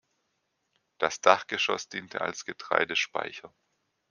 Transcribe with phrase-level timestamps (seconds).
[0.97, 3.53] Das Dachgeschoss diente als Getreidespeicher.